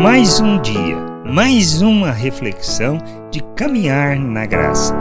Mais 0.00 0.38
um 0.38 0.62
dia, 0.62 0.96
mais 1.26 1.82
uma 1.82 2.12
reflexão 2.12 2.98
de 3.32 3.40
caminhar 3.56 4.16
na 4.16 4.46
graça. 4.46 4.94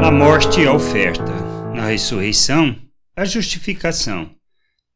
Na 0.00 0.10
morte, 0.10 0.66
a 0.66 0.72
oferta. 0.72 1.32
Na 1.72 1.86
ressurreição, 1.86 2.74
a 3.14 3.24
justificação. 3.24 4.34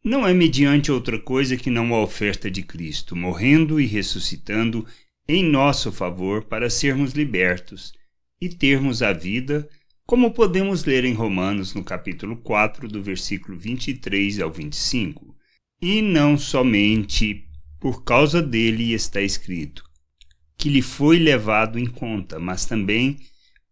Não 0.04 0.26
é 0.26 0.34
mediante 0.34 0.90
outra 0.90 1.16
coisa 1.16 1.56
que 1.56 1.70
não 1.70 1.94
a 1.94 2.02
oferta 2.02 2.50
de 2.50 2.64
Cristo, 2.64 3.14
morrendo 3.14 3.80
e 3.80 3.86
ressuscitando 3.86 4.84
em 5.28 5.44
nosso 5.44 5.92
favor 5.92 6.42
para 6.42 6.68
sermos 6.68 7.12
libertos 7.12 7.92
e 8.40 8.48
termos 8.48 9.00
a 9.00 9.12
vida, 9.12 9.68
como 10.04 10.32
podemos 10.32 10.84
ler 10.84 11.04
em 11.04 11.14
Romanos 11.14 11.72
no 11.72 11.84
capítulo 11.84 12.36
4, 12.36 12.88
do 12.88 13.00
versículo 13.00 13.56
23 13.56 14.40
ao 14.40 14.50
25. 14.50 15.36
E 15.80 16.02
não 16.02 16.36
somente 16.36 17.48
por 17.80 18.04
causa 18.04 18.42
dele 18.42 18.92
está 18.92 19.22
escrito, 19.22 19.82
que 20.58 20.68
lhe 20.68 20.82
foi 20.82 21.18
levado 21.18 21.78
em 21.78 21.86
conta, 21.86 22.38
mas 22.38 22.66
também 22.66 23.18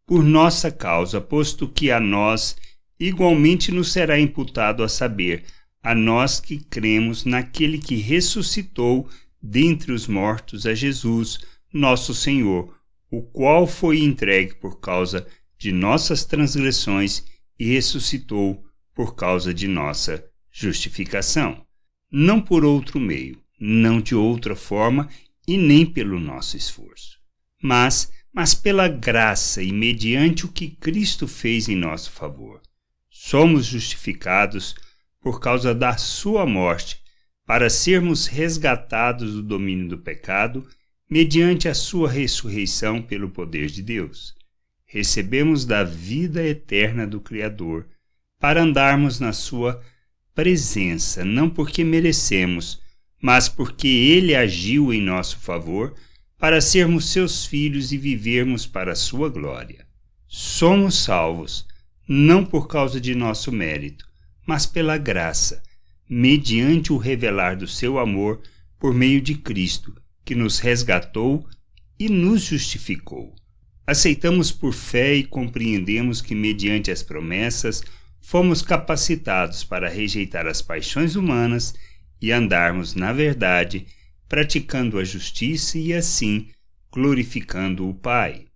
por 0.07 0.25
nossa 0.25 0.71
causa, 0.71 1.21
posto 1.21 1.69
que 1.69 1.91
a 1.91 2.01
nós 2.01 2.57
igualmente 2.99 3.71
nos 3.71 3.93
será 3.93 4.19
imputado 4.19 4.83
a 4.83 4.89
saber, 4.89 5.45
a 5.83 5.95
nós 5.95 6.41
que 6.41 6.59
cremos 6.59 7.27
naquele 7.27 7.79
que 7.79 7.97
ressuscitou 7.97 9.07
dentre 9.41 9.93
os 9.93 10.09
mortos 10.09 10.65
a 10.65 10.75
Jesus, 10.75 11.39
nosso 11.71 12.15
Senhor, 12.15 12.75
o 13.11 13.21
qual 13.21 13.67
foi 13.67 14.03
entregue 14.03 14.55
por 14.55 14.81
causa 14.81 15.27
de 15.59 15.71
nossas 15.71 16.25
transgressões 16.25 17.23
e 17.59 17.67
ressuscitou 17.75 18.65
por 18.95 19.15
causa 19.15 19.53
de 19.53 19.69
nossa 19.69 20.25
justificação, 20.51 21.63
não 22.11 22.41
por 22.41 22.65
outro 22.65 22.99
meio 22.99 23.39
não 23.59 24.01
de 24.01 24.15
outra 24.15 24.55
forma 24.55 25.09
e 25.47 25.57
nem 25.57 25.85
pelo 25.85 26.21
nosso 26.21 26.57
esforço, 26.57 27.19
mas, 27.63 28.13
mas 28.33 28.55
pela 28.55 28.87
graça 28.87 29.63
e 29.63 29.73
mediante 29.73 30.45
o 30.45 30.53
que 30.53 30.69
Cristo 30.69 31.27
fez 31.27 31.69
em 31.69 31.77
nosso 31.77 32.11
favor. 32.11 32.61
Somos 33.11 33.67
justificados 33.67 34.75
por 35.21 35.41
causa 35.41 35.75
da 35.75 35.97
sua 35.97 36.47
morte, 36.47 37.01
para 37.45 37.71
sermos 37.71 38.27
resgatados 38.27 39.33
do 39.33 39.43
domínio 39.43 39.89
do 39.89 39.99
pecado, 39.99 40.69
mediante 41.11 41.67
a 41.69 41.75
sua 41.75 42.11
ressurreição 42.11 43.01
pelo 43.01 43.31
poder 43.31 43.69
de 43.69 43.83
Deus. 43.83 44.35
Recebemos 44.85 45.65
da 45.65 45.83
vida 45.83 46.47
eterna 46.47 47.07
do 47.07 47.21
Criador, 47.21 47.87
para 48.39 48.63
andarmos 48.63 49.19
na 49.19 49.33
sua 49.33 49.83
presença, 50.35 51.25
não 51.25 51.51
porque 51.51 51.83
merecemos, 51.83 52.81
mas 53.21 53.49
porque 53.49 53.89
ele 53.89 54.35
agiu 54.35 54.93
em 54.93 55.01
nosso 55.01 55.39
favor 55.39 55.95
para 56.39 56.61
sermos 56.61 57.11
seus 57.11 57.45
filhos 57.45 57.93
e 57.93 57.99
vivermos 57.99 58.67
para 58.67 58.93
a 58.93 58.97
sua 58.97 59.29
glória. 59.29 59.87
Somos 60.29 61.03
salvos, 61.03 61.67
não 62.07 62.45
por 62.45 62.69
causa 62.69 63.01
de 63.01 63.15
nosso 63.15 63.51
mérito, 63.51 64.07
mas 64.47 64.65
pela 64.65 64.97
graça, 64.97 65.63
mediante 66.09 66.93
o 66.93 66.97
revelar 66.97 67.57
do 67.57 67.67
seu 67.67 67.99
amor 67.99 68.41
por 68.79 68.95
meio 68.95 69.21
de 69.21 69.35
Cristo, 69.35 69.95
que 70.25 70.35
nos 70.35 70.59
resgatou 70.59 71.47
e 71.99 72.09
nos 72.09 72.43
justificou. 72.43 73.35
Aceitamos 73.87 74.53
por 74.53 74.73
fé 74.73 75.15
e 75.15 75.25
compreendemos 75.25 76.21
que, 76.21 76.35
mediante 76.35 76.91
as 76.91 77.03
promessas, 77.03 77.83
fomos 78.21 78.63
capacitados 78.63 79.65
para 79.65 79.89
rejeitar 79.89 80.47
as 80.47 80.61
paixões 80.63 81.17
humanas 81.17 81.75
e 82.21 82.33
andarmos 82.33 82.95
na 82.95 83.13
verdade, 83.13 83.87
praticando 84.29 84.99
a 84.99 85.05
justiça 85.05 85.79
e 85.79 85.93
assim 85.93 86.49
glorificando 86.91 87.89
o 87.89 87.95
Pai. 87.95 88.47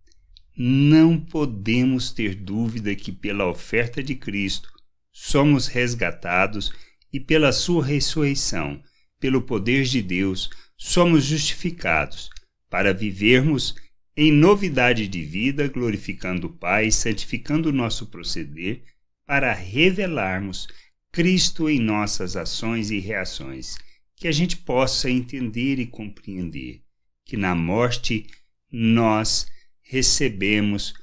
Não 0.56 1.18
podemos 1.18 2.10
ter 2.10 2.34
dúvida 2.34 2.94
que 2.94 3.12
pela 3.12 3.48
oferta 3.48 4.02
de 4.02 4.14
Cristo 4.14 4.68
somos 5.12 5.66
resgatados 5.66 6.72
e 7.12 7.20
pela 7.20 7.52
sua 7.52 7.84
ressurreição, 7.84 8.82
pelo 9.20 9.42
poder 9.42 9.84
de 9.84 10.02
Deus, 10.02 10.50
somos 10.76 11.24
justificados 11.24 12.30
para 12.68 12.92
vivermos 12.92 13.74
em 14.16 14.32
novidade 14.32 15.06
de 15.08 15.22
vida, 15.22 15.68
glorificando 15.68 16.48
o 16.48 16.52
Pai, 16.52 16.90
santificando 16.90 17.68
o 17.68 17.72
nosso 17.72 18.06
proceder, 18.06 18.82
para 19.26 19.52
revelarmos 19.52 20.66
Cristo 21.14 21.68
em 21.68 21.78
nossas 21.78 22.36
ações 22.36 22.90
e 22.90 22.98
reações, 22.98 23.76
que 24.16 24.26
a 24.26 24.32
gente 24.32 24.56
possa 24.56 25.10
entender 25.10 25.78
e 25.78 25.86
compreender 25.86 26.80
que 27.26 27.36
na 27.36 27.54
morte 27.54 28.26
nós 28.72 29.46
recebemos 29.82 30.94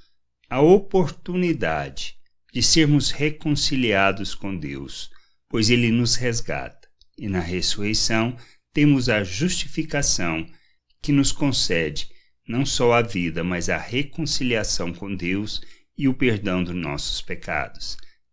a 0.50 0.62
oportunidade 0.62 2.16
de 2.52 2.64
sermos 2.64 3.12
reconciliados 3.12 4.34
com 4.34 4.58
Deus, 4.58 5.12
pois 5.48 5.70
Ele 5.70 5.92
nos 5.92 6.16
resgata, 6.16 6.90
e 7.16 7.28
na 7.28 7.40
ressurreição 7.40 8.36
temos 8.74 9.10
a 9.10 9.24
justificação 9.24 10.44
que 11.04 11.12
nos 11.12 11.32
concede 11.32 12.10
não 12.48 12.66
só 12.66 12.94
a 12.94 13.04
vida, 13.04 13.44
mas 13.44 13.70
a 13.70 13.78
reconciliação 13.78 14.92
com 14.92 15.16
Deus 15.16 15.62
e 15.96 16.08
o 16.08 16.16
perdão 16.16 16.64
dos 16.64 16.76
nossos 16.76 17.22
pecados 17.22 17.96